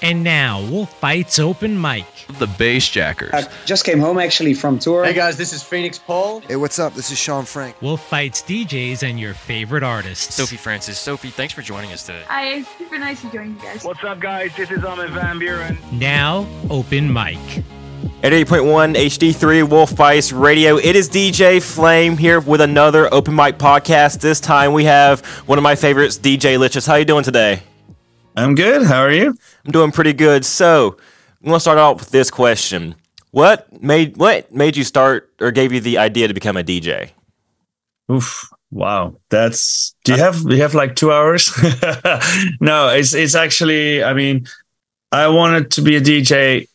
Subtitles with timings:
[0.00, 2.04] And now, WolfBytes Open Mic.
[2.38, 3.34] The Bassjackers.
[3.34, 5.04] I just came home actually from tour.
[5.04, 6.40] Hey guys, this is Phoenix Paul.
[6.40, 6.94] Hey, what's up?
[6.94, 7.76] This is Sean Frank.
[7.80, 10.36] WolfBytes DJs and your favorite artists.
[10.36, 10.98] Sophie Francis.
[10.98, 12.22] Sophie, thanks for joining us today.
[12.28, 13.82] Hi, super nice to join you guys.
[13.84, 14.54] What's up, guys?
[14.56, 15.76] This is Armin van Buuren.
[15.92, 17.38] Now, Open Mic.
[18.22, 24.20] At 8.1 HD3 WolfBytes Radio, it is DJ Flame here with another Open Mic podcast.
[24.20, 26.86] This time we have one of my favorites, DJ Licious.
[26.86, 27.62] How are you doing today?
[28.38, 28.86] I'm good.
[28.86, 29.36] How are you?
[29.64, 30.44] I'm doing pretty good.
[30.44, 30.96] So,
[31.42, 32.94] I'm gonna start off with this question:
[33.32, 37.10] What made what made you start or gave you the idea to become a DJ?
[38.10, 38.48] Oof!
[38.70, 39.96] Wow, that's.
[40.04, 41.50] Do you have do you have like two hours?
[42.60, 44.04] no, it's it's actually.
[44.04, 44.46] I mean,
[45.10, 46.68] I wanted to be a DJ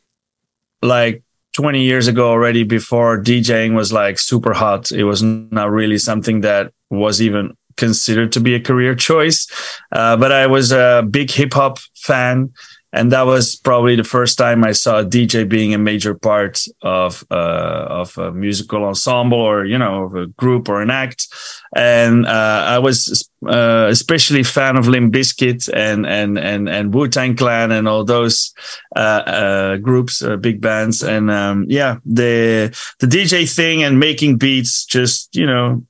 [0.82, 1.24] like
[1.54, 2.64] 20 years ago already.
[2.64, 8.32] Before DJing was like super hot, it was not really something that was even considered
[8.34, 9.48] to be a career choice.
[9.92, 12.54] Uh, but I was a big hip hop fan.
[12.96, 16.64] And that was probably the first time I saw a DJ being a major part
[16.84, 21.28] of uh, of a musical ensemble or you know of a group or an act.
[21.76, 27.08] And uh, I was uh, especially fan of Limp Bizkit and and and and Wu
[27.08, 28.54] Tang Clan and all those
[28.96, 31.02] uh, uh, groups, uh, big bands.
[31.02, 35.84] And um, yeah, the the DJ thing and making beats just you know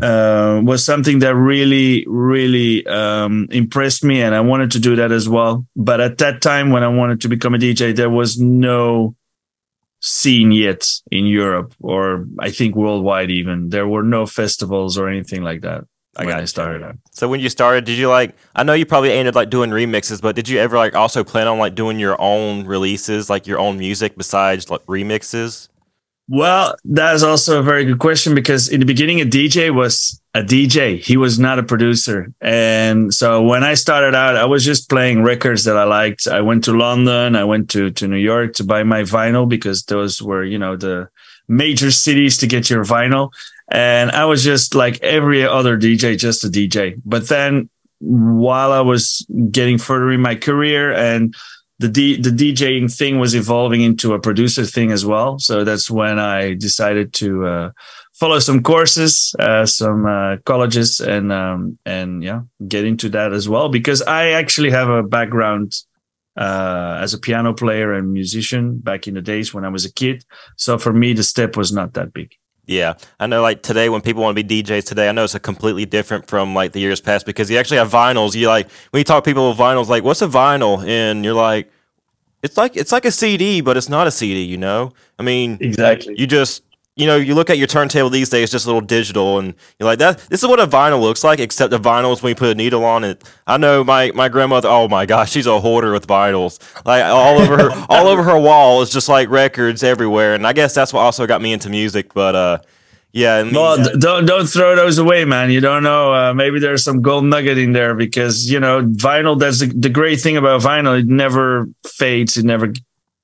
[0.00, 5.12] uh, was something that really, really um, impressed me, and I wanted to do that
[5.12, 5.66] as well.
[5.74, 9.14] But at that time, when I wanted to become a DJ, there was no
[10.00, 13.30] scene yet in Europe, or I think worldwide.
[13.30, 15.84] Even there were no festivals or anything like that.
[16.16, 16.96] I got I started out.
[17.12, 18.34] So when you started, did you like?
[18.54, 21.46] I know you probably ended like doing remixes, but did you ever like also plan
[21.46, 25.68] on like doing your own releases, like your own music besides like remixes?
[26.28, 30.20] Well, that is also a very good question because in the beginning, a DJ was
[30.34, 30.98] a DJ.
[30.98, 32.32] He was not a producer.
[32.40, 36.26] And so when I started out, I was just playing records that I liked.
[36.26, 39.84] I went to London, I went to, to New York to buy my vinyl because
[39.84, 41.08] those were, you know, the
[41.46, 43.30] major cities to get your vinyl.
[43.70, 47.00] And I was just like every other DJ, just a DJ.
[47.04, 47.68] But then
[48.00, 51.34] while I was getting further in my career and
[51.78, 55.38] the D, the DJing thing was evolving into a producer thing as well.
[55.38, 57.70] So that's when I decided to uh,
[58.14, 63.48] follow some courses, uh, some uh, colleges, and um, and yeah, get into that as
[63.48, 65.74] well because I actually have a background
[66.36, 69.92] uh, as a piano player and musician back in the days when I was a
[69.92, 70.24] kid.
[70.56, 72.32] So for me, the step was not that big.
[72.66, 73.42] Yeah, I know.
[73.42, 76.26] Like today, when people want to be DJs today, I know it's a completely different
[76.26, 78.34] from like the years past because you actually have vinyls.
[78.34, 81.32] You like when you talk to people with vinyls, like what's a vinyl, and you're
[81.34, 81.70] like,
[82.42, 84.42] it's like it's like a CD, but it's not a CD.
[84.42, 86.16] You know, I mean, Exactly.
[86.18, 86.62] you just
[86.96, 89.86] you know you look at your turntable these days, just a little digital, and you're
[89.86, 90.18] like that.
[90.30, 92.54] This is what a vinyl looks like, except the vinyl is when you put a
[92.54, 93.22] needle on it.
[93.46, 94.68] I know my my grandmother.
[94.68, 96.58] Oh my gosh, she's a hoarder with vinyls.
[96.86, 100.54] Like all over her all over her wall is just like records everywhere, and I
[100.54, 102.14] guess that's what also got me into music.
[102.14, 102.58] But uh,
[103.12, 105.50] yeah, and Well, d- don't don't throw those away, man.
[105.50, 106.14] You don't know.
[106.14, 109.38] Uh, maybe there's some gold nugget in there because you know vinyl.
[109.38, 110.98] That's the, the great thing about vinyl.
[110.98, 112.38] It never fades.
[112.38, 112.72] It never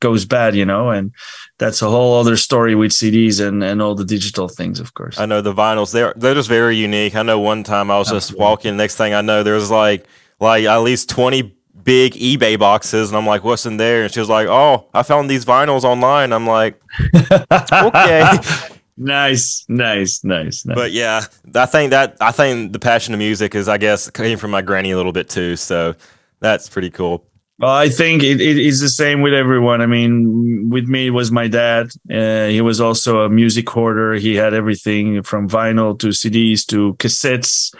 [0.02, 0.54] goes bad.
[0.54, 1.12] You know, and
[1.58, 5.18] that's a whole other story with CDs and and all the digital things, of course.
[5.18, 7.14] I know the vinyls they're they're just very unique.
[7.14, 8.76] I know one time I was just walking.
[8.76, 10.06] Next thing I know, there was like
[10.40, 14.20] like at least twenty big eBay boxes, and I'm like, "What's in there?" And she
[14.20, 16.80] was like, "Oh, I found these vinyls online." I'm like,
[17.72, 18.24] "Okay."
[18.96, 20.74] nice, nice, nice, nice.
[20.74, 21.22] but yeah,
[21.54, 24.62] I think that I think the passion of music is, I guess, came from my
[24.62, 25.56] granny a little bit too.
[25.56, 25.94] So
[26.40, 27.24] that's pretty cool.
[27.62, 29.80] I think it, it is the same with everyone.
[29.80, 31.92] I mean, with me, it was my dad.
[32.12, 34.14] Uh, he was also a music hoarder.
[34.14, 37.72] He had everything from vinyl to CDs to cassettes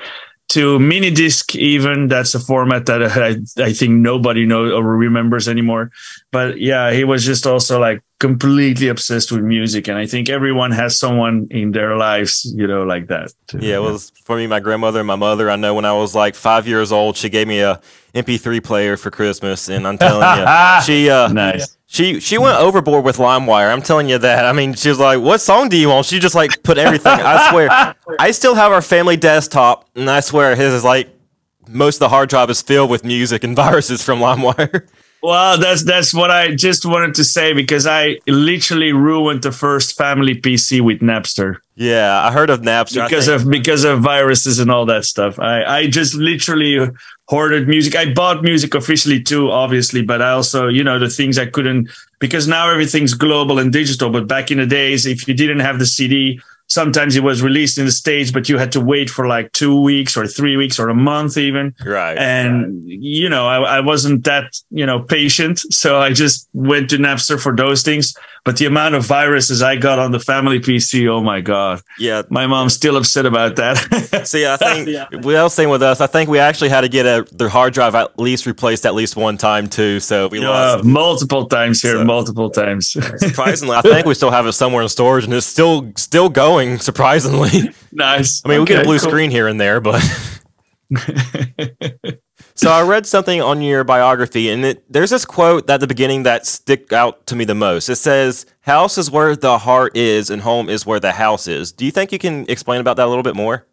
[0.53, 1.55] to mini disc.
[1.57, 5.91] Even that's a format that I, I think nobody knows or remembers anymore.
[6.31, 10.71] But yeah, he was just also like completely obsessed with music, and I think everyone
[10.71, 13.33] has someone in their lives, you know, like that.
[13.59, 15.51] Yeah, it was for me, my grandmother and my mother.
[15.51, 17.81] I know when I was like five years old, she gave me a
[18.15, 20.47] MP3 player for Christmas, and I'm telling you,
[20.85, 21.77] she uh, nice.
[21.93, 23.71] She she went overboard with LimeWire.
[23.71, 24.47] I'm telling you that.
[24.47, 27.13] I mean, she was like, "What song do you want?" She just like put everything.
[27.13, 31.11] I swear, I still have our family desktop, and I swear his is like
[31.69, 34.89] most of the hard drive is filled with music and viruses from LimeWire.
[35.23, 39.97] Well, that's that's what I just wanted to say because I literally ruined the first
[39.97, 44.71] family PC with Napster yeah, I heard of Napster because of because of viruses and
[44.71, 45.39] all that stuff.
[45.39, 46.91] I I just literally
[47.29, 47.97] hoarded music.
[47.97, 51.89] I bought music officially too, obviously, but I also you know the things I couldn't
[52.19, 54.11] because now everything's global and digital.
[54.11, 56.41] But back in the days, if you didn't have the CD,
[56.73, 59.81] sometimes it was released in the States, but you had to wait for like two
[59.81, 61.75] weeks or three weeks or a month even.
[61.85, 62.17] Right.
[62.17, 65.61] And, you know, I, I wasn't that, you know, patient.
[65.83, 68.15] So I just went to Napster for those things.
[68.45, 71.81] But the amount of viruses I got on the family PC, oh my God.
[71.99, 72.23] Yeah.
[72.29, 73.77] My mom's still upset about that.
[74.27, 75.07] See, I think Yeah.
[75.23, 76.01] well, same with us.
[76.01, 78.95] I think we actually had to get a the hard drive at least replaced at
[78.95, 80.01] least one time too.
[80.01, 80.85] So we Yeah, lost.
[80.85, 82.91] multiple times here, So- multiple times.
[83.19, 86.62] Surprisingly, I think we still have it somewhere in storage, and it's still still going.
[86.79, 88.43] Surprisingly, nice.
[88.45, 89.09] I mean, we get a blue cool.
[89.11, 90.01] screen here and there, but.
[92.55, 96.25] so I read something on your biography, and it, there's this quote at the beginning
[96.25, 97.89] that stick out to me the most.
[97.89, 101.73] It says, "House is where the heart is, and home is where the house is."
[101.73, 103.67] Do you think you can explain about that a little bit more?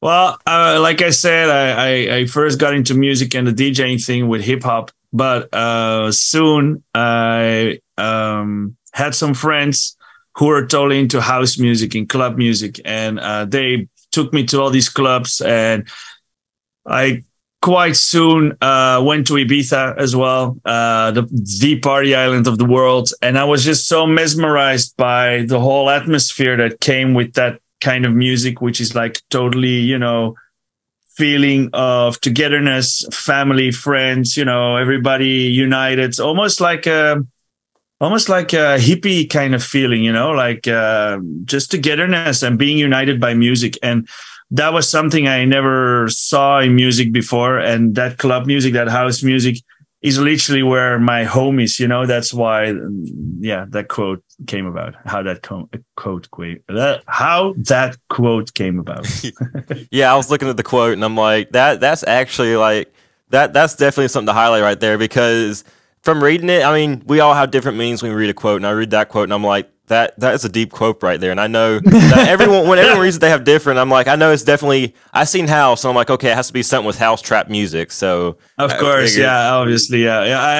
[0.00, 4.02] Well, uh, like I said, I, I, I first got into music and the DJing
[4.04, 9.96] thing with hip hop, but uh, soon I um, had some friends
[10.40, 14.58] who are totally into house music and club music, and uh, they took me to
[14.58, 15.86] all these clubs, and
[16.86, 17.24] I
[17.60, 21.28] quite soon uh, went to Ibiza as well, uh, the
[21.60, 25.90] the party island of the world, and I was just so mesmerized by the whole
[25.90, 30.36] atmosphere that came with that kind of music, which is like totally, you know,
[31.16, 36.18] feeling of togetherness, family, friends, you know, everybody united.
[36.18, 37.22] Almost like a
[38.00, 42.78] almost like a hippie kind of feeling, you know, like uh, just togetherness and being
[42.78, 43.78] united by music.
[43.82, 44.08] And
[44.50, 47.58] that was something I never saw in music before.
[47.58, 49.56] And that club music, that house music
[50.02, 52.74] is literally where my home is, you know, that's why,
[53.38, 55.68] yeah, that quote came about, how that quote,
[57.06, 59.06] how that quote came about.
[59.90, 62.92] Yeah, I was looking at the quote and I'm like, that that's actually like
[63.28, 65.64] that that's definitely something to highlight right there because
[66.02, 68.56] from reading it, I mean, we all have different meanings when we read a quote,
[68.56, 71.18] and I read that quote and I'm like, that that is a deep quote right
[71.20, 71.32] there.
[71.32, 73.80] And I know that everyone when everyone reads it, they have different.
[73.80, 76.46] I'm like, I know it's definitely I seen house, and I'm like, okay, it has
[76.46, 77.90] to be something with house trap music.
[77.90, 80.40] So Of I course, figured- yeah, obviously, yeah, yeah.
[80.40, 80.54] I,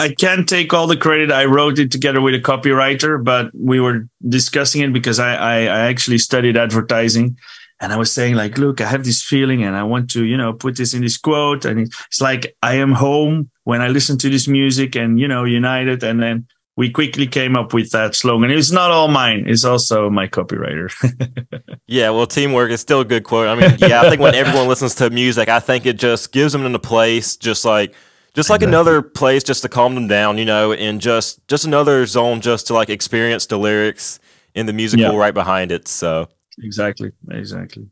[0.00, 1.30] I, I can't take all the credit.
[1.30, 5.56] I wrote it together with a copywriter, but we were discussing it because I, I,
[5.66, 7.36] I actually studied advertising,
[7.80, 10.36] and I was saying like, look, I have this feeling, and I want to, you
[10.36, 14.18] know, put this in this quote, and it's like I am home when I listen
[14.18, 18.14] to this music, and you know, united, and then we quickly came up with that
[18.16, 18.50] slogan.
[18.50, 20.90] It's not all mine; it's also my copywriter.
[21.86, 23.46] Yeah, well, teamwork is still a good quote.
[23.46, 26.52] I mean, yeah, I think when everyone listens to music, I think it just gives
[26.54, 27.94] them in a place, just like,
[28.32, 32.06] just like another place, just to calm them down, you know, and just, just another
[32.06, 34.18] zone, just to like experience the lyrics
[34.54, 35.16] and the musical Yeah.
[35.18, 35.86] right behind it.
[35.86, 36.28] So,
[36.62, 37.88] exactly, exactly.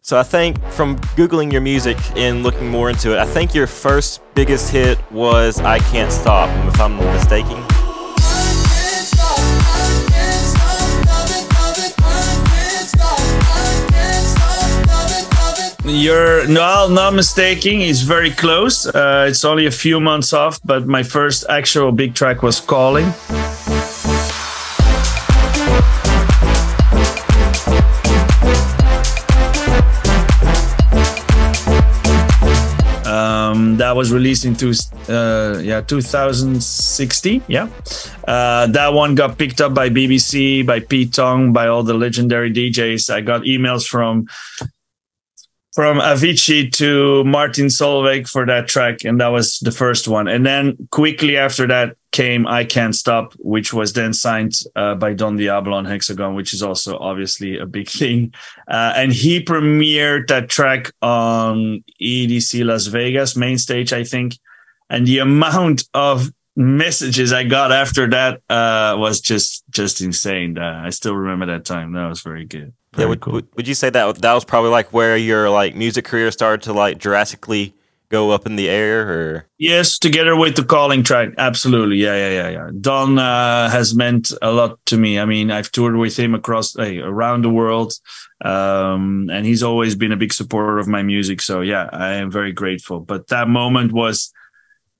[0.00, 3.66] so I think from googling your music and looking more into it, I think your
[3.66, 7.62] first biggest hit was "I Can't Stop," if I'm not mistaken.
[15.84, 17.80] You're no, not mistaking.
[17.82, 18.86] It's very close.
[18.86, 23.12] Uh, it's only a few months off, but my first actual big track was "Calling."
[33.92, 34.72] That was released in two,
[35.10, 37.42] uh, yeah 2016.
[37.46, 37.68] Yeah,
[38.26, 42.50] uh, that one got picked up by BBC, by Pete Tong, by all the legendary
[42.50, 43.12] DJs.
[43.12, 44.28] I got emails from
[45.74, 50.26] from Avicii to Martin Solveig for that track, and that was the first one.
[50.26, 55.14] And then quickly after that came "I Can't Stop," which was then signed uh, by
[55.14, 58.32] Don Diablo on Hexagon, which is also obviously a big thing.
[58.68, 64.38] Uh, and he premiered that track on EDC Las Vegas main stage, I think.
[64.88, 70.58] And the amount of messages I got after that uh, was just just insane.
[70.58, 71.92] Uh, I still remember that time.
[71.92, 72.72] That was very good.
[72.98, 73.32] Yeah, would, cool.
[73.34, 76.62] would, would you say that that was probably like where your like music career started
[76.64, 77.74] to like drastically
[78.12, 81.96] go up in the air, or Yes, together with the calling track, absolutely.
[81.96, 82.70] Yeah, yeah, yeah, yeah.
[82.80, 85.18] Don uh, has meant a lot to me.
[85.18, 87.94] I mean, I've toured with him across hey, around the world,
[88.44, 91.40] um, and he's always been a big supporter of my music.
[91.40, 93.00] So yeah, I am very grateful.
[93.00, 94.30] But that moment was,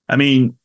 [0.08, 0.56] I mean,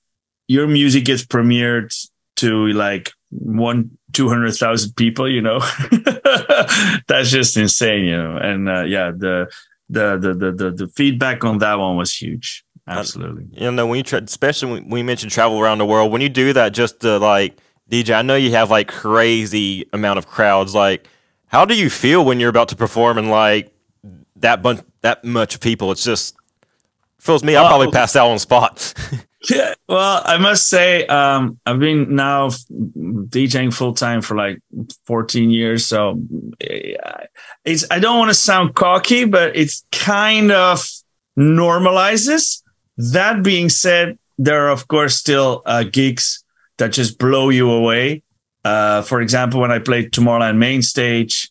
[0.48, 1.94] your music gets premiered
[2.38, 5.30] to like one two hundred thousand people.
[5.30, 5.60] You know,
[7.08, 8.06] that's just insane.
[8.06, 9.52] You know, and uh, yeah, the
[9.90, 12.64] the, the the the the feedback on that one was huge.
[12.90, 13.46] Absolutely.
[13.52, 16.30] you know when you tra- especially when we mentioned travel around the world when you
[16.30, 17.58] do that just to like
[17.92, 21.06] DJ I know you have like crazy amount of crowds like
[21.48, 23.74] how do you feel when you're about to perform and like
[24.38, 26.38] that bunch that much people it's just
[27.20, 27.66] fills me I'll Oh.
[27.66, 28.94] Uh, probably pass out on the spot
[29.50, 34.60] Yeah, well, I must say, um, I've been now DJing full time for like
[35.06, 35.86] 14 years.
[35.86, 36.22] So
[36.60, 40.86] it's, I don't want to sound cocky, but it's kind of
[41.38, 42.62] normalizes.
[42.98, 46.44] That being said, there are, of course, still uh, gigs
[46.78, 48.24] that just blow you away.
[48.66, 51.50] Uh, for example, when I played Tomorrowland main stage,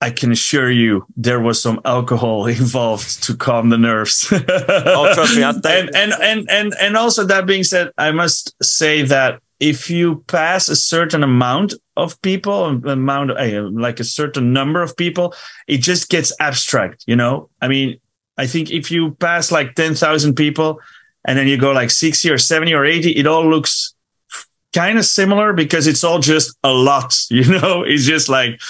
[0.00, 4.28] I can assure you there was some alcohol involved to calm the nerves.
[4.32, 5.42] oh, trust me.
[5.64, 10.22] And, and and and and also that being said, I must say that if you
[10.28, 15.34] pass a certain amount of people, amount of, like a certain number of people,
[15.66, 17.04] it just gets abstract.
[17.08, 17.98] You know, I mean,
[18.36, 20.80] I think if you pass like ten thousand people,
[21.24, 23.94] and then you go like sixty or seventy or eighty, it all looks
[24.72, 27.16] kind of similar because it's all just a lot.
[27.30, 28.60] You know, it's just like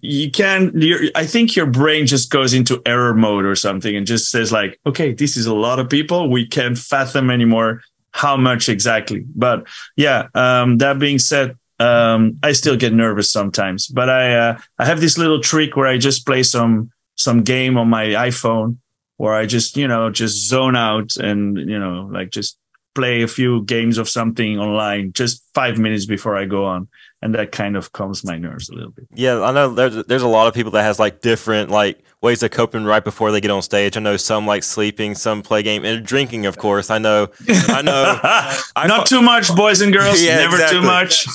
[0.00, 0.72] you can
[1.14, 4.78] i think your brain just goes into error mode or something and just says like
[4.84, 6.28] okay this is a lot of people.
[6.30, 9.24] We can't fathom anymore how much exactly.
[9.34, 13.86] But yeah um, that being said um, i still get nervous sometimes.
[13.86, 17.78] But i uh, i have this little trick where i just play some some game
[17.78, 18.76] on my iphone
[19.16, 22.58] where i just you know just zone out and you know like just
[22.94, 26.88] play a few games of something online just five minutes before i go on
[27.22, 29.06] and that kind of calms my nerves a little bit.
[29.14, 32.42] Yeah, I know there's there's a lot of people that has like different like ways
[32.42, 33.96] of coping right before they get on stage.
[33.96, 36.90] I know some like sleeping, some play game, and drinking, of course.
[36.90, 38.18] I know, I know.
[38.76, 40.22] I Not too much, boys and girls.
[40.24, 40.80] yeah, Never exactly.
[40.80, 41.26] too much.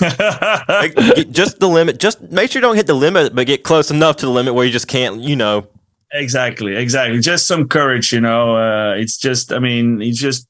[0.69, 1.99] like, just the limit.
[1.99, 4.53] Just make sure you don't hit the limit, but get close enough to the limit
[4.53, 5.67] where you just can't, you know.
[6.13, 7.19] Exactly, exactly.
[7.19, 8.57] Just some courage, you know.
[8.57, 10.45] Uh, it's just, I mean, it's just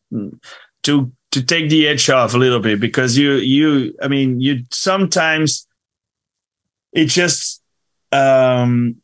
[0.83, 4.63] to to take the edge off a little bit because you you I mean you
[4.69, 5.67] sometimes
[6.93, 7.61] it just
[8.11, 8.97] um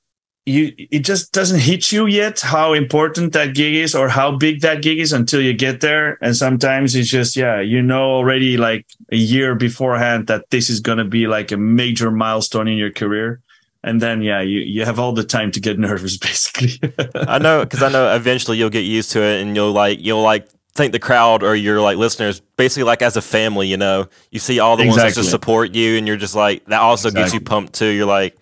[0.46, 4.62] you it just doesn't hit you yet how important that gig is or how big
[4.62, 6.18] that gig is until you get there.
[6.22, 10.80] And sometimes it's just yeah you know already like a year beforehand that this is
[10.80, 13.42] going to be like a major milestone in your career.
[13.84, 16.80] And then yeah you, you have all the time to get nervous basically.
[17.16, 20.24] I know because i know eventually you'll get used to it and you'll like you'll
[20.24, 24.08] like think the crowd or your like listeners basically like as a family, you know,
[24.32, 25.04] you see all the exactly.
[25.04, 27.24] ones that just support you, and you're just like that also exactly.
[27.24, 27.88] gets you pumped too.
[27.88, 28.36] You're like,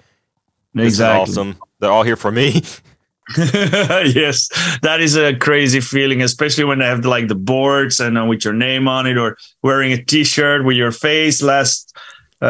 [0.73, 1.31] this exactly.
[1.31, 1.57] is awesome.
[1.79, 2.61] They're all here for me.
[3.37, 4.49] yes,
[4.83, 8.45] that is a crazy feeling, especially when they have like the boards and uh, with
[8.45, 11.41] your name on it, or wearing a T-shirt with your face.
[11.41, 11.97] Last
[12.41, 12.45] uh,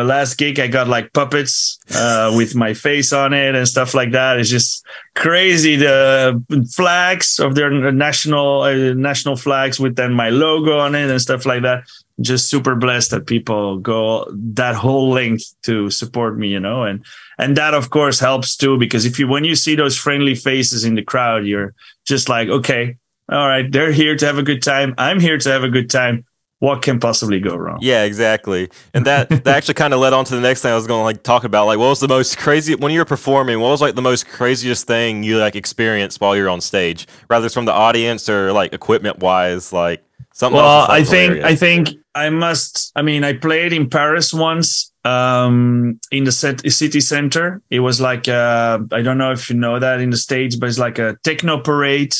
[0.00, 3.94] uh, last gig, I got like puppets uh, with my face on it and stuff
[3.94, 4.38] like that.
[4.38, 4.84] It's just
[5.16, 5.76] crazy.
[5.76, 6.44] The
[6.74, 11.46] flags of their national uh, national flags with then my logo on it and stuff
[11.46, 11.84] like that.
[12.20, 17.02] Just super blessed that people go that whole length to support me, you know, and
[17.38, 20.84] and that of course helps too because if you when you see those friendly faces
[20.84, 21.72] in the crowd, you're
[22.04, 22.96] just like, okay,
[23.30, 24.94] all right, they're here to have a good time.
[24.98, 26.26] I'm here to have a good time
[26.60, 27.78] what can possibly go wrong?
[27.80, 28.70] Yeah, exactly.
[28.94, 31.00] And that that actually kind of led on to the next thing I was going
[31.00, 31.66] to like talk about.
[31.66, 33.60] Like, what was the most crazy when you were performing?
[33.60, 37.46] What was like the most craziest thing you like experienced while you're on stage, whether
[37.46, 40.56] it's from the audience or like equipment wise, like something.
[40.56, 41.42] Well, I think.
[41.42, 42.92] I think I must.
[42.94, 47.62] I mean, I played in Paris once um in the set, city center.
[47.70, 50.68] It was like uh, I don't know if you know that in the states, but
[50.68, 52.14] it's like a techno parade,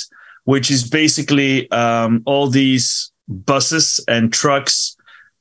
[0.45, 4.97] which is basically um all these buses and trucks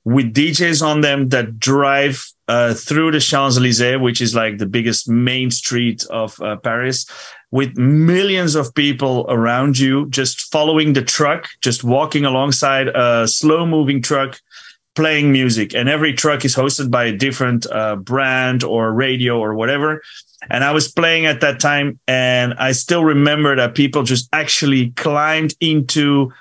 [0.05, 4.65] with DJs on them that drive uh, through the Champs Elysees, which is like the
[4.65, 7.05] biggest main street of uh, Paris,
[7.51, 13.65] with millions of people around you, just following the truck, just walking alongside a slow
[13.65, 14.39] moving truck,
[14.95, 15.75] playing music.
[15.75, 20.01] And every truck is hosted by a different uh, brand or radio or whatever.
[20.49, 24.91] And I was playing at that time, and I still remember that people just actually
[24.91, 26.31] climbed into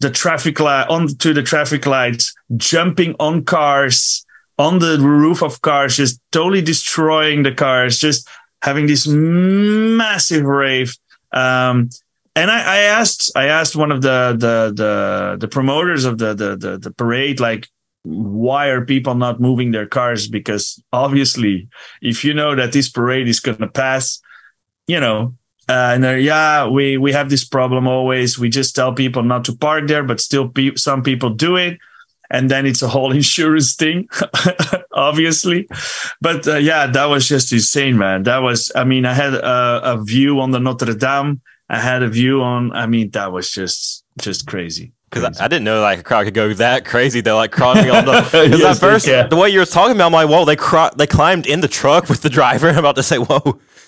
[0.00, 4.24] the traffic light onto the traffic lights, jumping on cars,
[4.58, 8.28] on the roof of cars, just totally destroying the cars, just
[8.62, 10.96] having this massive rave.
[11.32, 11.90] Um,
[12.36, 16.34] and I, I, asked, I asked one of the the the, the promoters of the,
[16.34, 17.68] the the the parade, like,
[18.02, 20.28] why are people not moving their cars?
[20.28, 21.68] Because obviously,
[22.02, 24.20] if you know that this parade is going to pass,
[24.86, 25.34] you know,
[25.68, 28.38] uh, and they're, yeah, we, we have this problem always.
[28.38, 31.78] We just tell people not to park there, but still pe- some people do it.
[32.30, 34.08] And then it's a whole insurance thing,
[34.92, 35.68] obviously.
[36.20, 38.22] But uh, yeah, that was just insane, man.
[38.22, 41.40] That was, I mean, I had a, a view on the Notre Dame.
[41.68, 45.48] I had a view on, I mean, that was just, just crazy because I, I,
[45.48, 47.20] didn't know like a crowd could go that crazy.
[47.20, 48.14] They're like crawling on the.
[48.44, 50.90] Because yes, at first, the way you were talking about, I'm like, whoa, they cro-
[50.96, 52.68] they climbed in the truck with the driver.
[52.70, 53.40] I'm about to say, whoa,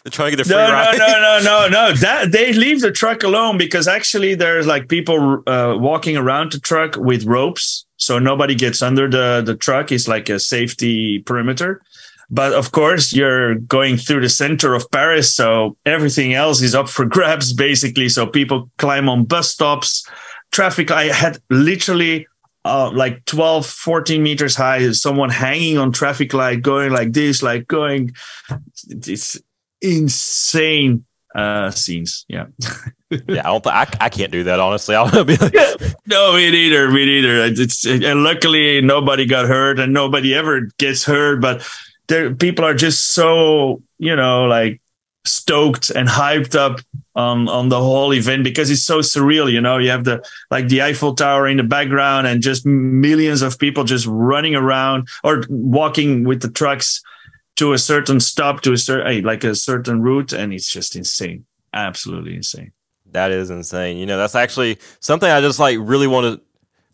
[0.05, 0.99] they're trying to get their free no, ride.
[0.99, 1.95] No, no, no, no, no.
[1.95, 6.61] That they leave the truck alone because actually there's like people uh, walking around the
[6.61, 9.91] truck with ropes, so nobody gets under the the truck.
[9.91, 11.83] It's like a safety perimeter.
[12.29, 16.89] But of course, you're going through the center of Paris, so everything else is up
[16.89, 18.09] for grabs, basically.
[18.09, 20.05] So people climb on bus stops
[20.53, 22.27] traffic I had literally
[22.67, 27.69] uh, like 12 14 meters high someone hanging on traffic light going like this like
[27.69, 28.11] going
[28.89, 29.39] it's
[29.81, 31.05] insane
[31.37, 32.47] uh scenes yeah.
[33.29, 35.55] Yeah i don't I, I can't do that honestly i'll be like
[36.07, 41.05] no me neither me neither it's and luckily nobody got hurt and nobody ever gets
[41.05, 41.65] hurt but
[42.09, 44.81] there people are just so you know like
[45.27, 46.81] stoked and hyped up
[47.15, 50.69] on on the whole event because it's so surreal you know you have the like
[50.69, 55.43] the eiffel tower in the background and just millions of people just running around or
[55.49, 57.03] walking with the trucks
[57.57, 61.45] to a certain stop to a certain like a certain route and it's just insane
[61.73, 62.73] absolutely insane
[63.13, 66.47] that is insane you know that's actually something i just like really want to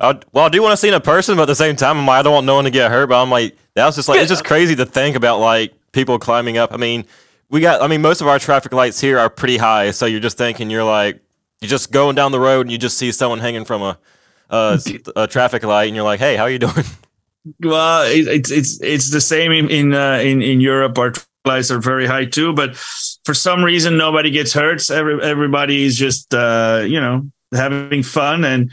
[0.03, 1.97] I, well, I do want to see in a person, but at the same time,
[1.97, 3.07] I'm like, I don't want no one to get hurt.
[3.07, 6.19] But I'm like, that was just like, it's just crazy to think about like people
[6.19, 6.73] climbing up.
[6.73, 7.05] I mean,
[7.53, 7.83] we got.
[7.83, 10.71] I mean, most of our traffic lights here are pretty high, so you're just thinking
[10.71, 11.21] you're like
[11.61, 13.99] you're just going down the road and you just see someone hanging from a
[14.51, 14.81] a,
[15.17, 16.85] a traffic light, and you're like, hey, how are you doing?
[17.61, 20.97] Well, it, it's it's it's the same in in uh, in, in Europe.
[20.99, 21.13] Our
[21.45, 24.91] lights are very high too, but for some reason nobody gets hurt.
[24.91, 28.71] Every everybody is just uh, you know having fun and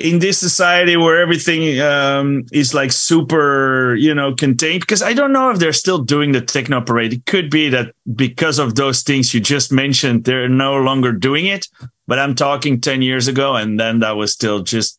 [0.00, 4.80] in this society where everything um, is like super, you know, contained.
[4.80, 7.12] Because I don't know if they're still doing the techno parade.
[7.12, 11.46] It could be that because of those things you just mentioned, they're no longer doing
[11.46, 11.66] it.
[12.06, 14.98] But I'm talking 10 years ago, and then that was still just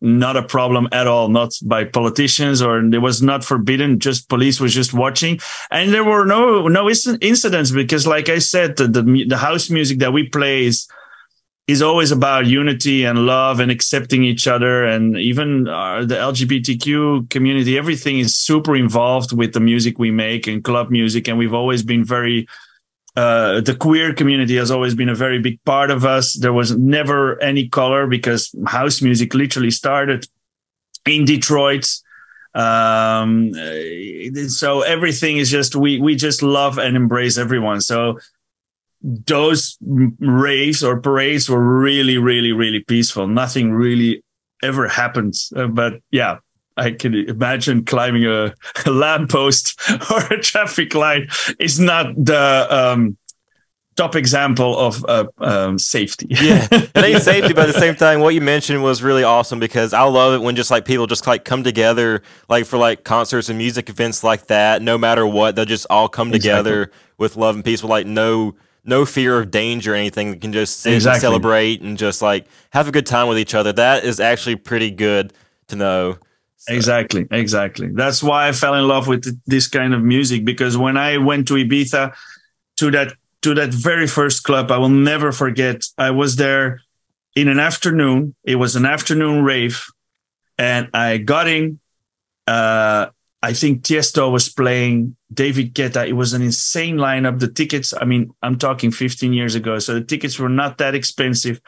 [0.00, 3.98] not a problem at all, not by politicians or it was not forbidden.
[3.98, 5.40] Just police was just watching,
[5.70, 9.98] and there were no no incidents because, like I said, the the, the house music
[9.98, 10.88] that we play is
[11.68, 14.84] is always about unity and love and accepting each other.
[14.84, 20.46] And even uh, the lgbtq community everything is super involved with the music we make
[20.46, 21.28] and club music.
[21.28, 22.48] And we've always been very
[23.16, 26.34] uh, the queer community has always been a very big part of us.
[26.34, 30.26] There was never any color because house music literally started
[31.04, 31.86] in detroit.
[32.54, 33.52] Um,
[34.48, 37.80] so everything is just we we just love and embrace everyone.
[37.80, 38.18] So
[39.02, 43.26] those raves or parades were really, really, really peaceful.
[43.26, 44.22] Nothing really
[44.62, 45.52] ever happens.
[45.54, 46.38] Uh, but yeah,
[46.76, 48.54] I can imagine climbing a,
[48.86, 49.80] a lamppost
[50.10, 53.16] or a traffic light is not the um,
[53.98, 56.26] top example of uh, um, safety.
[56.30, 59.58] yeah, it ain't safety, but at the same time, what you mentioned was really awesome
[59.58, 63.04] because I love it when just like people just like come together, like for like
[63.04, 64.82] concerts and music events like that.
[64.82, 66.48] No matter what, they'll just all come exactly.
[66.48, 70.32] together with love and peace, with like no no fear of danger or anything.
[70.32, 71.12] They can just exactly.
[71.12, 73.72] and celebrate and just like have a good time with each other.
[73.72, 75.32] That is actually pretty good
[75.68, 76.18] to know.
[76.56, 76.74] So.
[76.74, 77.88] Exactly, exactly.
[77.88, 81.46] That's why I fell in love with this kind of music because when I went
[81.48, 82.14] to Ibiza
[82.78, 83.12] to that
[83.42, 85.84] to that very first club, I will never forget.
[85.96, 86.80] I was there
[87.36, 88.34] in an afternoon.
[88.42, 89.84] It was an afternoon rave,
[90.58, 91.78] and I got in.
[92.46, 93.10] Uh,
[93.48, 96.06] I think Tiesto was playing David Guetta.
[96.06, 97.38] It was an insane lineup.
[97.38, 99.78] The tickets, I mean, I'm talking 15 years ago.
[99.78, 101.58] So the tickets were not that expensive.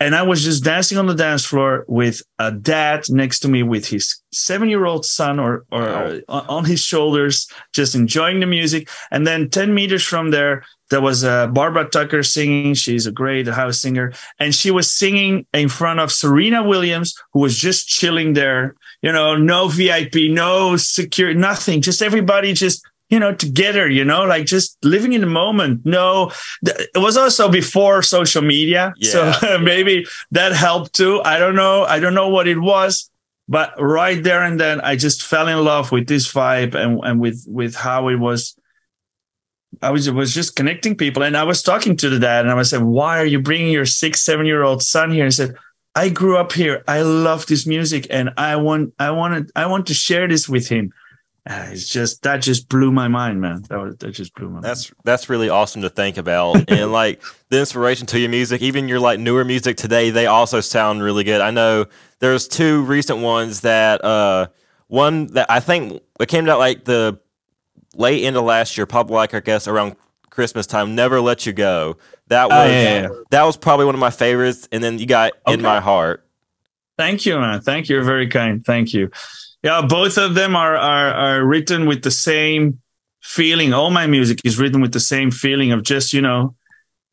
[0.00, 3.62] And I was just dancing on the dance floor with a dad next to me
[3.62, 8.88] with his seven year old son or, or on his shoulders, just enjoying the music.
[9.10, 12.72] And then 10 meters from there, there was uh, Barbara Tucker singing.
[12.72, 14.14] She's a great house singer.
[14.38, 19.12] And she was singing in front of Serena Williams, who was just chilling there you
[19.12, 21.82] know, no VIP, no security, nothing.
[21.82, 25.84] Just everybody just, you know, together, you know, like just living in the moment.
[25.84, 28.94] No, it was also before social media.
[28.96, 29.32] Yeah.
[29.34, 31.20] So maybe that helped too.
[31.22, 31.84] I don't know.
[31.84, 33.10] I don't know what it was.
[33.46, 37.20] But right there and then I just fell in love with this vibe and, and
[37.20, 38.56] with with how it was
[39.82, 42.54] I was was just connecting people, and I was talking to the dad, and I
[42.54, 45.56] was saying, "Why are you bringing your six, seven year old son here?" And said,
[45.94, 46.82] I grew up here.
[46.88, 50.68] I love this music, and I want, I wanted, I want to share this with
[50.68, 50.92] him.
[51.46, 53.62] Uh, it's just that just blew my mind, man.
[53.68, 55.00] That was, that just blew my that's, mind.
[55.04, 58.98] That's really awesome to think about, and like the inspiration to your music, even your
[58.98, 61.40] like newer music today, they also sound really good.
[61.40, 61.86] I know
[62.18, 64.46] there's two recent ones that, uh,
[64.88, 67.20] one that I think it came out like the
[67.94, 69.96] late end of last year, probably like I guess around
[70.34, 70.94] Christmas time.
[70.94, 71.96] Never let you go.
[72.28, 73.08] That was Oh, yeah, yeah.
[73.30, 74.68] that was probably one of my favorites.
[74.72, 76.26] And then you got in my heart.
[76.98, 77.60] Thank you, man.
[77.60, 77.96] Thank you.
[77.96, 78.64] You're very kind.
[78.64, 79.10] Thank you.
[79.62, 82.80] Yeah, both of them are are are written with the same
[83.22, 83.72] feeling.
[83.72, 86.54] All my music is written with the same feeling of just you know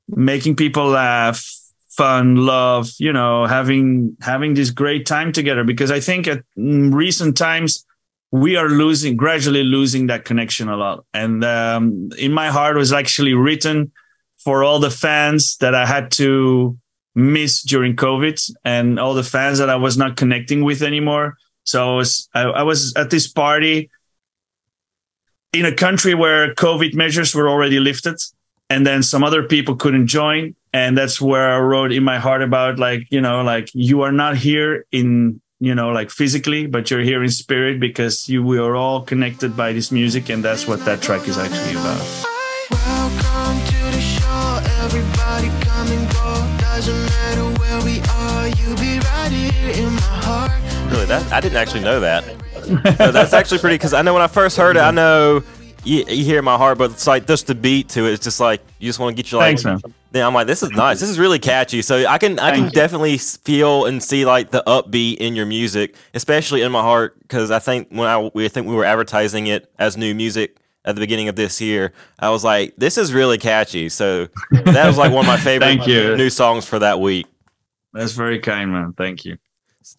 [0.08, 1.44] making people laugh,
[1.90, 2.90] fun, love.
[3.00, 5.64] You know, having having this great time together.
[5.64, 7.86] Because I think at mm, recent times
[8.32, 11.06] we are losing gradually losing that connection a lot.
[11.14, 13.92] And um, in my heart was actually written
[14.38, 16.78] for all the fans that I had to
[17.14, 21.36] miss during COVID and all the fans that I was not connecting with anymore.
[21.64, 23.90] So I was I, I was at this party
[25.54, 28.18] in a country where COVID measures were already lifted,
[28.70, 32.42] and then some other people couldn't join, and that's where I wrote in my heart
[32.42, 36.90] about like you know like you are not here in you know like physically, but
[36.90, 40.68] you're here in spirit because you we are all connected by this music, and that's
[40.68, 42.02] what that track is actually about.
[42.72, 44.60] Welcome to the show.
[44.84, 46.58] Everybody come go.
[46.60, 48.48] Doesn't matter where we are.
[48.48, 50.92] You be right here in my heart.
[50.92, 52.26] Really, that I didn't actually know that.
[52.98, 55.44] So that's actually pretty because I know when I first heard it, I know
[55.84, 58.14] you, you hear my heart, but it's like just the beat to it.
[58.14, 59.60] It's just like you just want to get you like.
[59.60, 61.00] Thanks, Then I'm like, this is nice.
[61.00, 61.82] This is really catchy.
[61.82, 62.70] So I can I can you.
[62.70, 67.50] definitely feel and see like the upbeat in your music, especially in my heart, because
[67.50, 71.02] I think when I we think we were advertising it as new music at the
[71.02, 73.88] beginning of this year, I was like, this is really catchy.
[73.88, 76.18] So that was like one of my favorite Thank you.
[76.18, 77.28] new songs for that week.
[77.94, 78.94] That's very kind, man.
[78.98, 79.38] Thank you.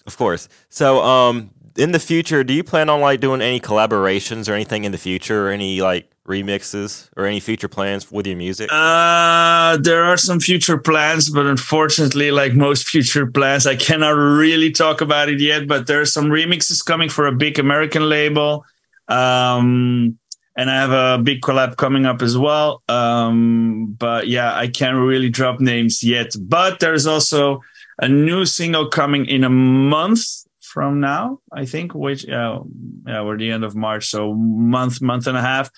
[0.07, 0.49] Of course.
[0.69, 4.85] So, um, in the future, do you plan on like doing any collaborations or anything
[4.85, 8.69] in the future, or any like remixes or any future plans with your music?
[8.73, 14.71] Uh, there are some future plans, but unfortunately, like most future plans, I cannot really
[14.71, 15.67] talk about it yet.
[15.67, 18.65] But there are some remixes coming for a big American label.
[19.09, 20.19] Um,
[20.57, 22.83] and I have a big collab coming up as well.
[22.89, 26.35] Um, but yeah, I can't really drop names yet.
[26.39, 27.63] But there's also
[27.99, 30.42] a new single coming in a month
[30.73, 32.61] from now, I think, which uh,
[33.07, 35.71] yeah, we're the end of March, so month, month and a half,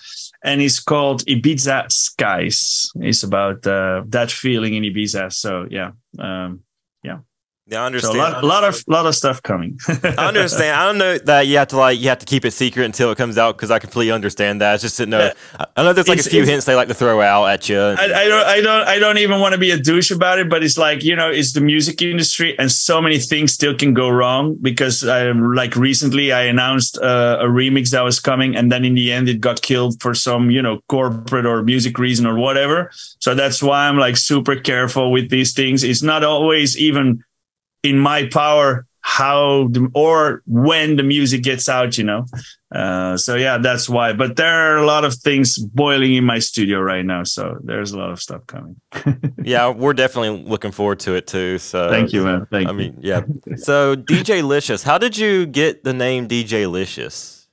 [0.43, 2.89] and it's called Ibiza Skies.
[2.95, 5.33] It's about uh, that feeling in Ibiza.
[5.33, 6.61] So yeah, um,
[7.03, 7.19] yeah,
[7.67, 8.17] I so a understand.
[8.19, 9.79] lot, lot of lot of stuff coming.
[9.87, 10.75] I understand.
[10.75, 13.11] I don't know that you have to like you have to keep it secret until
[13.11, 14.75] it comes out because I completely understand that.
[14.75, 15.31] It's just didn't know.
[15.59, 15.65] Yeah.
[15.75, 17.79] I- know there's like a few hints they like to throw out at you.
[17.79, 20.47] I, I don't I don't I don't even want to be a douche about it,
[20.47, 23.93] but it's like you know it's the music industry, and so many things still can
[23.95, 28.71] go wrong because I, like recently I announced uh, a remix that was coming, and
[28.71, 32.27] then in the end it got killed for some you know corporate or music reason
[32.27, 32.91] or whatever.
[33.19, 35.83] So that's why I'm like super careful with these things.
[35.83, 37.23] It's not always even
[37.85, 42.25] in my power how the, or when the music gets out, you know.
[42.73, 44.13] Uh, so yeah, that's why.
[44.13, 47.91] But there are a lot of things boiling in my studio right now, so there's
[47.91, 48.81] a lot of stuff coming.
[49.43, 51.59] yeah, we're definitely looking forward to it too.
[51.59, 52.47] So Thank you, man.
[52.49, 52.69] Thank you.
[52.69, 52.77] I you.
[52.77, 53.21] mean, yeah.
[53.57, 57.44] So DJ Licious, how did you get the name DJ Licious?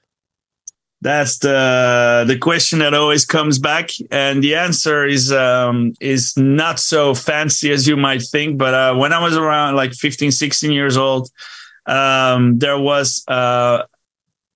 [1.02, 6.78] That's the the question that always comes back, and the answer is um, is not
[6.78, 8.56] so fancy as you might think.
[8.56, 11.28] But uh, when I was around like 15, 16 years old,
[11.86, 13.82] um, there was uh,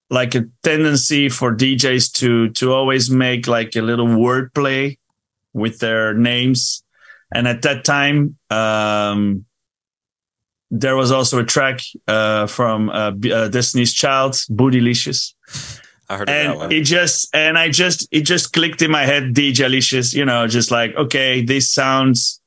[0.08, 4.98] like a tendency for DJs to to always make like a little wordplay
[5.52, 6.84] with their names,
[7.34, 8.36] and at that time.
[8.50, 9.46] Um,
[10.68, 15.32] there was also a track uh, from uh, uh, Destiny's Child, Bootylicious
[16.08, 19.68] I heard and it just and I just it just clicked in my head, DJ
[19.68, 22.40] Licious, you know, just like okay, this sounds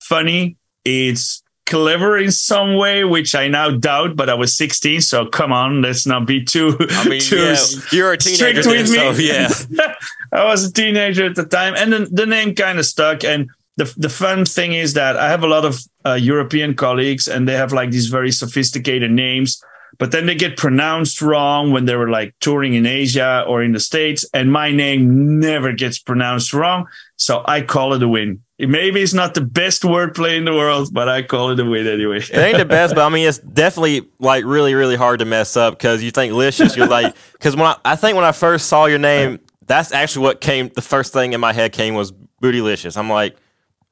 [0.00, 0.56] funny.
[0.84, 5.52] It's clever in some way, which I now doubt, but I was 16, so come
[5.52, 7.56] on, let's not be too I mean, too yeah,
[7.92, 8.86] you're a teenager, then, me.
[8.86, 9.94] so yeah.
[10.32, 13.24] I was a teenager at the time, and the, the name kind of stuck.
[13.24, 17.28] And the the fun thing is that I have a lot of uh, European colleagues,
[17.28, 19.62] and they have like these very sophisticated names,
[20.00, 23.72] but then they get pronounced wrong when they were like touring in Asia or in
[23.72, 26.88] the States, and my name never gets pronounced wrong.
[27.16, 28.40] So I call it a win.
[28.58, 31.86] Maybe it's not the best wordplay in the world, but I call it a win
[31.86, 32.16] anyway.
[32.16, 35.54] It ain't the best, but I mean, it's definitely like really, really hard to mess
[35.54, 36.74] up because you think licious.
[36.74, 40.22] You're like, because when I, I think when I first saw your name, that's actually
[40.22, 40.70] what came.
[40.70, 42.10] The first thing in my head came was
[42.42, 42.96] bootylicious.
[42.96, 43.36] I'm like,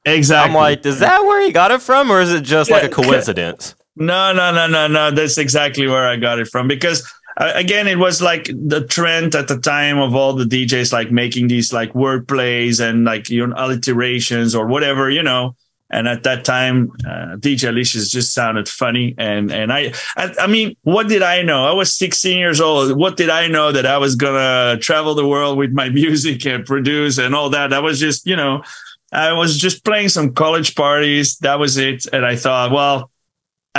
[0.05, 0.49] exactly.
[0.49, 2.89] I'm like, is that where he got it from, or is it just like a
[2.89, 3.75] coincidence?
[3.99, 5.11] No, no, no, no, no.
[5.11, 9.35] That's exactly where I got it from because uh, again, it was like the trend
[9.35, 13.29] at the time of all the DJs like making these like word plays and like
[13.29, 15.55] you know alliterations or whatever, you know.
[15.91, 19.15] And at that time, uh, DJ Licious just sounded funny.
[19.17, 21.65] And and I, I, I mean, what did I know?
[21.65, 22.95] I was 16 years old.
[22.97, 26.65] What did I know that I was gonna travel the world with my music and
[26.65, 27.71] produce and all that?
[27.71, 28.63] That was just, you know,
[29.11, 31.37] I was just playing some college parties.
[31.39, 32.05] That was it.
[32.13, 33.09] And I thought, well,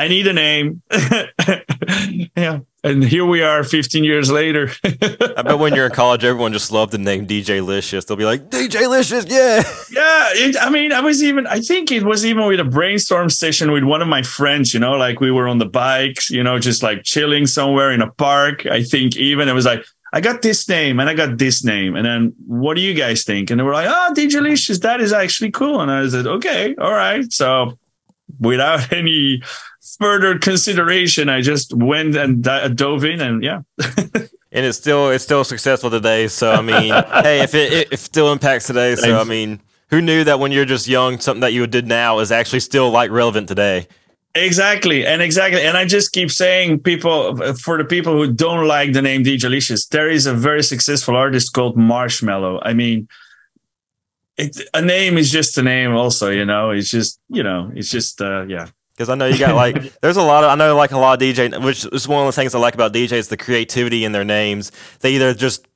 [0.00, 0.80] I need a name.
[2.34, 2.60] yeah.
[2.82, 4.70] And here we are 15 years later.
[4.84, 8.06] I bet when you're in college, everyone just loved the name DJ Licious.
[8.06, 9.62] They'll be like, DJ Licious, yeah.
[9.92, 10.28] yeah.
[10.32, 13.72] It, I mean, I was even, I think it was even with a brainstorm session
[13.72, 16.58] with one of my friends, you know, like we were on the bikes, you know,
[16.58, 18.64] just like chilling somewhere in a park.
[18.64, 19.84] I think even it was like,
[20.14, 21.94] I got this name and I got this name.
[21.94, 23.50] And then what do you guys think?
[23.50, 25.82] And they were like, ah, oh, DJ Licious, that is actually cool.
[25.82, 27.30] And I said, okay, all right.
[27.30, 27.78] So
[28.38, 29.42] without any
[30.00, 33.60] further consideration, I just went and dove in and yeah.
[34.52, 36.26] and it's still it's still successful today.
[36.28, 39.60] So I mean, hey, if it, it, still impacts today, so I mean,
[39.90, 42.90] who knew that when you're just young, something that you did now is actually still
[42.90, 43.86] like relevant today?
[44.34, 48.92] Exactly, and exactly, and I just keep saying, people for the people who don't like
[48.92, 52.60] the name DJ Licious, there is a very successful artist called Marshmello.
[52.62, 53.08] I mean,
[54.36, 55.94] it, a name is just a name.
[55.94, 58.68] Also, you know, it's just you know, it's just uh, yeah.
[59.00, 61.22] Because I know you got like, there's a lot of, I know like a lot
[61.22, 64.12] of DJ, which is one of the things I like about DJs, the creativity in
[64.12, 64.72] their names.
[65.00, 65.66] They either just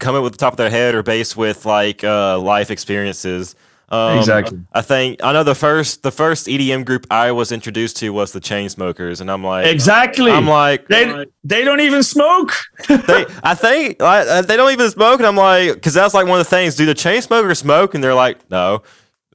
[0.00, 3.54] come up with the top of their head or based with like uh, life experiences.
[3.90, 4.60] Um, exactly.
[4.72, 8.32] I think I know the first the first EDM group I was introduced to was
[8.32, 10.32] the Chainsmokers, and I'm like, exactly.
[10.32, 12.54] I'm like, they they don't even smoke.
[12.88, 16.26] they, I think like, uh, they don't even smoke, and I'm like, because that's like
[16.26, 16.74] one of the things.
[16.74, 17.94] Do the Chainsmokers smoke?
[17.94, 18.82] And they're like, no.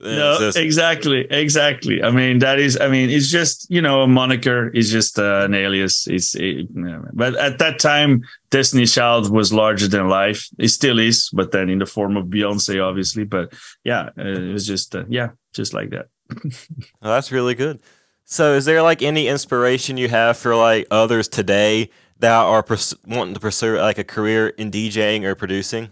[0.02, 2.02] No, exactly, exactly.
[2.02, 2.80] I mean, that is.
[2.80, 4.72] I mean, it's just you know a moniker.
[4.74, 6.08] It's just uh, an alias.
[6.08, 6.36] It's.
[6.36, 6.68] It,
[7.14, 10.48] but at that time, Destiny Child was larger than life.
[10.58, 13.26] It still is, but then in the form of Beyonce, obviously.
[13.26, 16.08] But yeah, uh, it was just uh, yeah, just like that.
[16.46, 17.82] oh, that's really good.
[18.24, 22.96] So, is there like any inspiration you have for like others today that are pers-
[23.06, 25.92] wanting to pursue like a career in DJing or producing?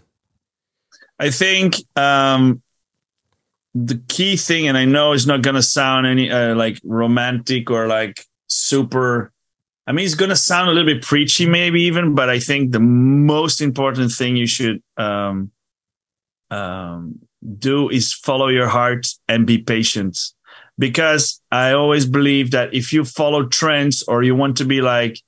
[1.18, 2.62] I think um,
[3.84, 7.86] the key thing, and I know it's not gonna sound any uh, like romantic or
[7.86, 9.32] like super.
[9.86, 12.80] I mean, it's gonna sound a little bit preachy, maybe even, but I think the
[12.80, 15.50] most important thing you should um,
[16.50, 17.20] um,
[17.58, 20.18] do is follow your heart and be patient.
[20.78, 25.20] Because I always believe that if you follow trends or you want to be like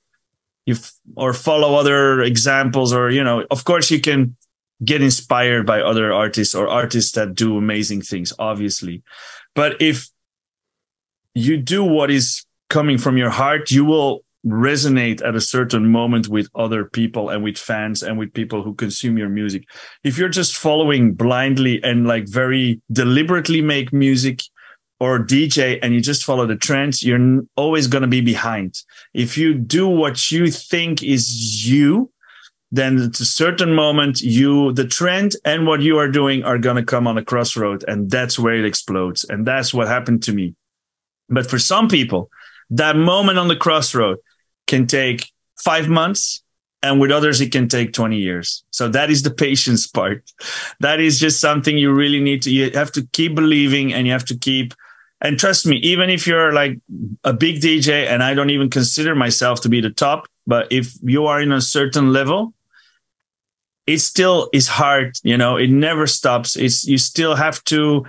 [0.65, 4.35] you f- or follow other examples, or you know, of course you can
[4.83, 9.03] get inspired by other artists or artists that do amazing things, obviously.
[9.55, 10.09] But if
[11.33, 16.27] you do what is coming from your heart, you will resonate at a certain moment
[16.27, 19.63] with other people and with fans and with people who consume your music.
[20.03, 24.41] If you're just following blindly and like very deliberately make music
[24.99, 28.75] or DJ and you just follow the trends, you're always going to be behind.
[29.13, 32.10] If you do what you think is you,
[32.71, 36.77] then at a certain moment you the trend and what you are doing are going
[36.77, 40.31] to come on a crossroad and that's where it explodes and that's what happened to
[40.31, 40.55] me.
[41.29, 42.29] But for some people
[42.69, 44.17] that moment on the crossroad
[44.67, 45.31] can take
[45.63, 46.43] five months
[46.81, 48.63] and with others it can take 20 years.
[48.71, 50.23] So that is the patience part.
[50.79, 54.13] That is just something you really need to you have to keep believing and you
[54.13, 54.73] have to keep
[55.23, 56.79] and trust me even if you're like
[57.23, 60.95] a big dj and i don't even consider myself to be the top but if
[61.03, 62.53] you are in a certain level
[63.93, 66.55] it still is hard you know it never stops.
[66.55, 68.05] It's you still have to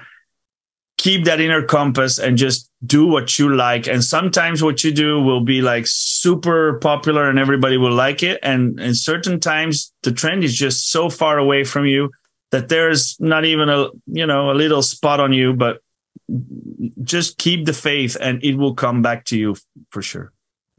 [0.99, 3.89] keep that inner compass and just do what you like.
[3.89, 8.39] And sometimes what you do will be like super popular and everybody will like it.
[8.43, 12.11] And in certain times the trend is just so far away from you
[12.53, 15.53] that there's not even a you know a little spot on you.
[15.53, 15.81] But
[17.03, 19.57] just keep the faith and it will come back to you
[19.91, 20.33] for sure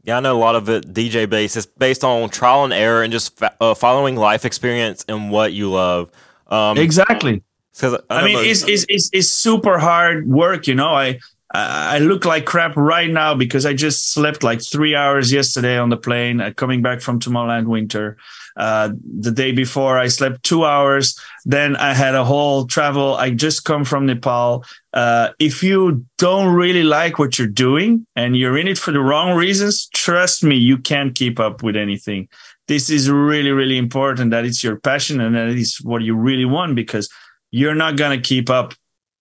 [0.04, 1.56] yeah, I know a lot of it DJ based.
[1.56, 5.70] It's based on trial and error and just uh, following life experience and what you
[5.70, 6.10] love.
[6.48, 7.42] Um, exactly.
[7.82, 10.66] I, I mean, it's, it's, it's, it's super hard work.
[10.66, 11.18] You know, I
[11.54, 15.88] I look like crap right now because I just slept like three hours yesterday on
[15.88, 18.16] the plane uh, coming back from Tomorrowland Winter.
[18.56, 18.90] Uh,
[19.20, 21.18] the day before, I slept two hours.
[21.44, 23.14] Then I had a whole travel.
[23.14, 24.64] I just come from Nepal.
[24.92, 29.00] Uh, if you don't really like what you're doing and you're in it for the
[29.00, 32.28] wrong reasons, trust me, you can't keep up with anything.
[32.68, 36.46] This is really, really important that it's your passion and that it's what you really
[36.46, 37.08] want because
[37.50, 38.74] you're not going to keep up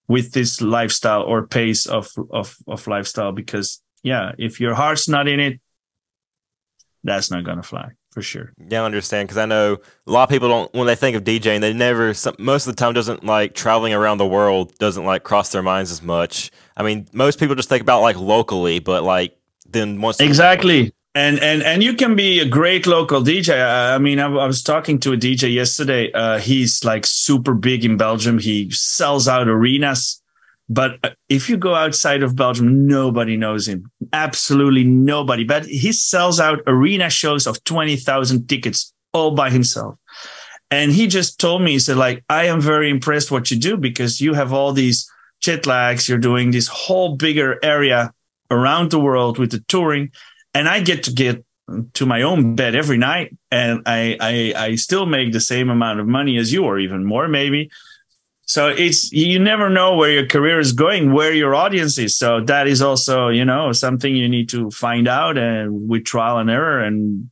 [0.07, 5.27] with this lifestyle or pace of, of, of lifestyle because yeah, if your heart's not
[5.27, 5.59] in it,
[7.03, 8.53] that's not gonna fly for sure.
[8.69, 11.23] Yeah, I understand because I know a lot of people don't when they think of
[11.23, 15.03] DJing, they never some, most of the time doesn't like traveling around the world doesn't
[15.03, 16.51] like cross their minds as much.
[16.77, 19.35] I mean, most people just think about like locally, but like
[19.67, 20.93] then once exactly.
[21.15, 23.53] And and and you can be a great local DJ.
[23.53, 26.11] I, I mean, I, I, was talking to a DJ yesterday.
[26.11, 28.39] Uh, he's like super big in Belgium.
[28.39, 30.22] He sells out arenas.
[30.69, 33.91] But uh, if you go outside of Belgium, nobody knows him.
[34.13, 35.43] Absolutely nobody.
[35.43, 39.95] But he sells out arena shows of 20,000 tickets all by himself.
[40.71, 43.77] And he just told me, he said, like, I am very impressed what you do
[43.77, 45.07] because you have all these
[45.39, 46.09] jet lags.
[46.09, 48.11] You're doing this whole bigger area
[48.49, 50.11] around the world with the touring
[50.53, 51.43] and I get to get
[51.93, 55.99] to my own bed every night, and I, I I still make the same amount
[55.99, 57.71] of money as you, or even more, maybe.
[58.53, 62.15] So it's you never know where your career is going, where your audience is.
[62.15, 66.37] So that is also you know something you need to find out, and with trial
[66.37, 67.31] and error, and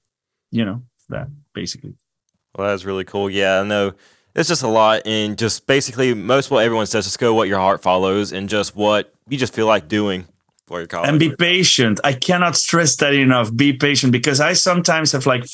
[0.50, 1.94] you know that basically.
[2.58, 3.30] Well, that's really cool.
[3.30, 3.94] Yeah, I know
[4.34, 7.60] it's just a lot, and just basically most what everyone says, just go what your
[7.60, 10.26] heart follows, and just what you just feel like doing
[10.66, 12.00] for your And be patient.
[12.04, 13.56] I cannot stress that enough.
[13.56, 15.46] Be patient because I sometimes have like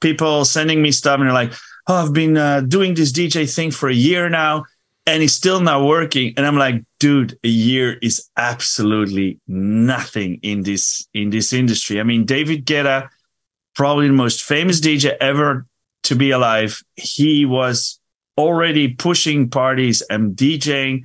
[0.00, 1.52] people sending me stuff and they're like,
[1.88, 4.64] "Oh, I've been uh, doing this DJ thing for a year now."
[5.06, 6.34] And it's still not working.
[6.36, 11.98] And I'm like, dude, a year is absolutely nothing in this in this industry.
[11.98, 13.08] I mean, David Guetta,
[13.74, 15.66] probably the most famous DJ ever
[16.04, 16.82] to be alive.
[16.96, 17.98] He was
[18.38, 21.02] already pushing parties and DJing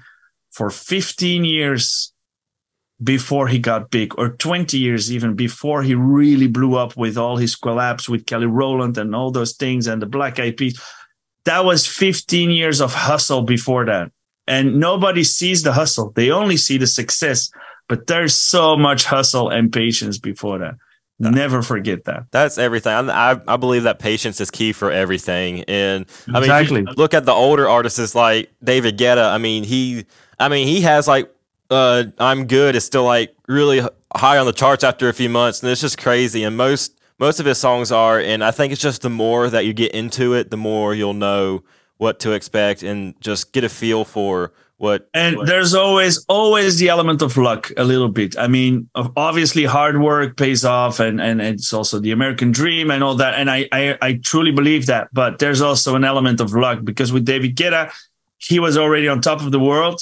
[0.51, 2.13] for 15 years
[3.03, 7.36] before he got big, or 20 years even before he really blew up with all
[7.36, 10.81] his collabs with Kelly Rowland and all those things and the Black Eyed Peas.
[11.45, 14.12] That was 15 years of hustle before that.
[14.47, 16.12] And nobody sees the hustle.
[16.15, 17.49] They only see the success,
[17.88, 20.75] but there's so much hustle and patience before that.
[21.17, 22.25] Never forget that.
[22.31, 23.10] That's everything.
[23.10, 25.63] I, I believe that patience is key for everything.
[25.63, 29.31] And I mean, look at the older artists like David Guetta.
[29.31, 30.05] I mean, he,
[30.38, 31.31] I mean, he has like
[31.69, 33.81] uh, I'm good is still like really
[34.15, 36.43] high on the charts after a few months, and it's just crazy.
[36.43, 39.65] And most most of his songs are, and I think it's just the more that
[39.65, 41.63] you get into it, the more you'll know
[41.97, 45.10] what to expect and just get a feel for what.
[45.13, 48.38] And what, there's always always the element of luck a little bit.
[48.38, 53.04] I mean, obviously hard work pays off, and and it's also the American dream and
[53.04, 53.36] all that.
[53.36, 57.13] And I I, I truly believe that, but there's also an element of luck because
[57.13, 57.93] with David Guetta,
[58.38, 60.01] he was already on top of the world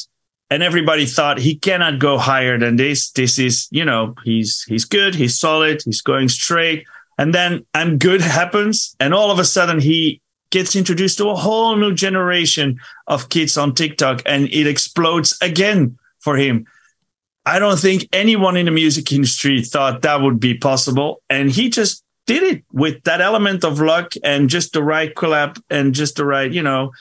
[0.54, 3.10] and everybody thought he cannot go higher than this.
[3.10, 6.86] This is, you know, he's he's good, he's solid, he's going straight.
[7.18, 11.36] And then I'm good happens, and all of a sudden he gets introduced to a
[11.36, 16.66] whole new generation of kids on TikTok, and it explodes again for him.
[17.46, 21.70] I don't think anyone in the music industry thought that would be possible, and he
[21.70, 26.16] just did it with that element of luck and just the right collab and just
[26.16, 26.92] the right, you know,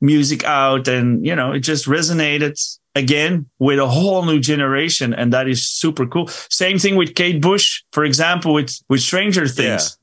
[0.00, 2.58] music out, and you know, it just resonated
[2.94, 7.40] again with a whole new generation and that is super cool same thing with kate
[7.40, 9.98] bush for example with with stranger things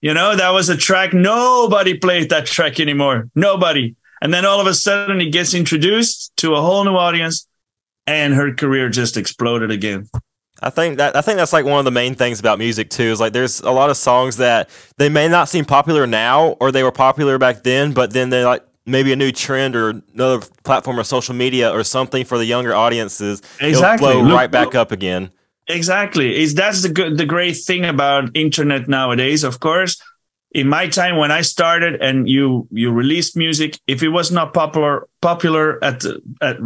[0.00, 0.08] yeah.
[0.08, 4.60] you know that was a track nobody played that track anymore nobody and then all
[4.60, 7.46] of a sudden it gets introduced to a whole new audience
[8.06, 10.08] and her career just exploded again
[10.62, 13.02] I think that I think that's like one of the main things about music too.
[13.02, 16.70] Is like there's a lot of songs that they may not seem popular now, or
[16.70, 20.44] they were popular back then, but then they like maybe a new trend or another
[20.64, 24.08] platform or social media or something for the younger audiences, exactly.
[24.08, 25.30] it'll blow look, right back look, up again.
[25.68, 26.40] Exactly.
[26.40, 29.44] Is that's the good, the great thing about internet nowadays.
[29.44, 30.00] Of course,
[30.50, 34.52] in my time when I started and you you released music, if it was not
[34.52, 36.04] popular popular at,
[36.40, 36.56] at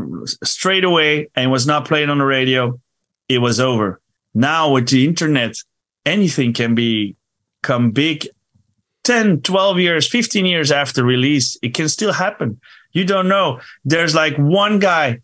[0.44, 2.80] straight away and was not played on the radio,
[3.28, 4.00] it was over.
[4.34, 5.56] Now with the internet,
[6.04, 8.28] anything can become big
[9.06, 12.60] 10, 12 years, 15 years after release, it can still happen.
[12.92, 13.60] You don't know.
[13.84, 15.20] There's like one guy,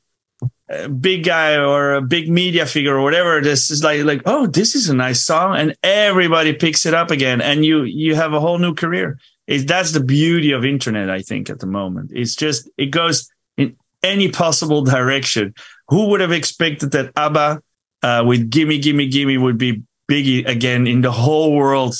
[0.68, 3.40] a big guy or a big media figure or whatever.
[3.40, 5.56] This is like, like, oh, this is a nice song.
[5.56, 7.40] And everybody picks it up again.
[7.40, 9.18] And you, you have a whole new career.
[9.48, 12.12] It, that's the beauty of internet, I think, at the moment.
[12.14, 15.54] It's just, it goes in any possible direction.
[15.88, 17.60] Who would have expected that ABBA
[18.04, 21.96] uh, with Gimme, Gimme, Gimme would be biggie again in the whole world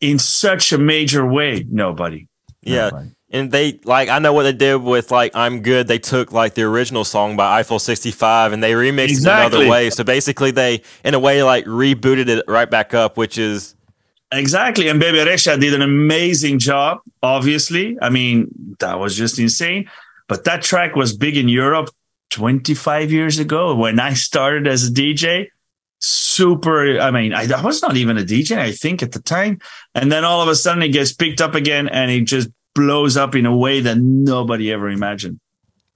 [0.00, 1.64] in such a major way.
[1.68, 2.28] Nobody.
[2.62, 2.90] Yeah.
[2.90, 3.10] Nobody.
[3.30, 5.86] And they like I know what they did with like I'm good.
[5.86, 9.58] They took like the original song by Eiffel 65 and they remixed exactly.
[9.58, 9.90] it another way.
[9.90, 13.74] So basically they in a way like rebooted it right back up, which is
[14.32, 14.88] Exactly.
[14.88, 17.96] And Bebe Rexha did an amazing job, obviously.
[18.00, 19.90] I mean, that was just insane.
[20.26, 21.90] But that track was big in Europe
[22.30, 25.48] 25 years ago when I started as a DJ
[26.38, 27.00] super.
[27.00, 29.58] I mean, I, I was not even a DJ, I think, at the time.
[29.94, 33.16] And then all of a sudden it gets picked up again and it just blows
[33.16, 35.40] up in a way that nobody ever imagined.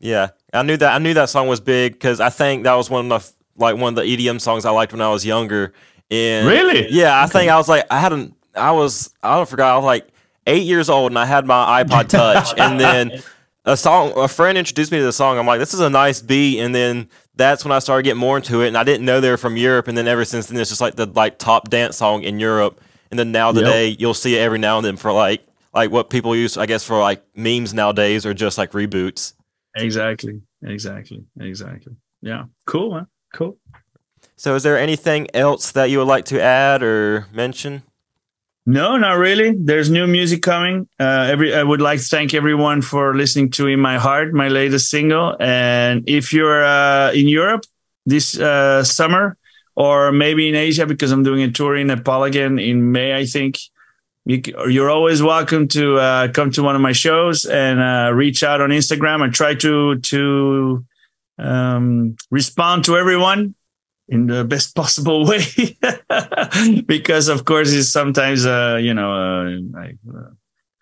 [0.01, 0.95] Yeah, I knew that.
[0.95, 3.77] I knew that song was big because I think that was one of the like
[3.77, 5.73] one of the EDM songs I liked when I was younger.
[6.11, 6.91] And Really?
[6.91, 8.35] Yeah, I think I was like I hadn't.
[8.57, 9.75] I was I don't forgot.
[9.75, 10.09] I was like
[10.49, 13.23] eight years old and I had my iPod Touch, and then
[13.65, 14.13] a song.
[14.17, 15.39] A friend introduced me to the song.
[15.39, 18.37] I'm like, this is a nice beat, and then that's when I started getting more
[18.37, 18.69] into it.
[18.69, 20.81] And I didn't know they were from Europe, and then ever since then, it's just
[20.81, 22.81] like the like top dance song in Europe.
[23.11, 23.57] And then now Yep.
[23.65, 25.43] today, you'll see it every now and then for like
[25.75, 29.35] like what people use, I guess, for like memes nowadays or just like reboots.
[29.77, 30.41] Exactly.
[30.63, 31.25] Exactly.
[31.41, 31.95] Exactly.
[32.21, 32.45] Yeah.
[32.67, 33.07] Cool, man.
[33.35, 33.59] Cool.
[34.37, 37.83] So, is there anything else that you would like to add or mention?
[38.65, 39.55] No, not really.
[39.59, 40.89] There's new music coming.
[41.01, 44.49] Uh, every I would like to thank everyone for listening to "In My Heart," my
[44.49, 45.37] latest single.
[45.41, 47.65] And if you're uh, in Europe
[48.07, 49.37] this uh, summer,
[49.75, 53.27] or maybe in Asia, because I'm doing a tour in Nepal again in May, I
[53.27, 53.59] think
[54.27, 58.45] you, you're always welcome to uh, come to one of my shows and uh, reach
[58.45, 59.23] out on Instagram.
[59.23, 60.85] I try to to
[61.37, 63.57] um, respond to everyone
[64.09, 65.43] in the best possible way.
[66.87, 70.31] Because of course it's sometimes uh, you know uh, like, uh,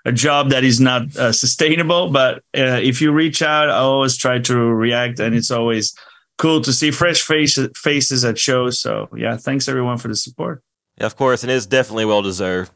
[0.05, 2.11] a job that is not uh, sustainable.
[2.11, 5.95] But uh, if you reach out i always try to react and it's always
[6.39, 8.81] cool to see fresh faces faces at shows.
[8.81, 10.63] So yeah thanks everyone for the support.
[10.99, 12.73] Yeah, of course, and it's definitely well deserved.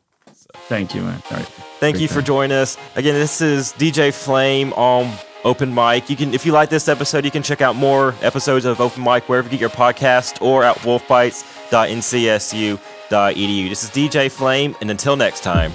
[0.69, 1.23] thank you man.
[1.31, 1.47] All right.
[1.81, 2.79] Thank you for joining us.
[2.97, 5.13] Again, this is DJ Flame on
[5.45, 6.11] Open Mic.
[6.11, 9.03] You can, if you like this episode, you can check out more episodes of Open
[9.03, 13.69] Mic wherever you get your podcast or at wolfbytes.ncsu.edu.
[13.69, 15.73] This is DJ Flame, and until next time.